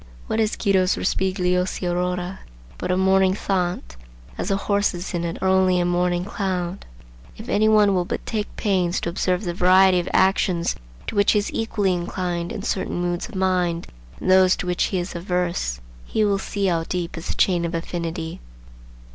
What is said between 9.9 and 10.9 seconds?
of actions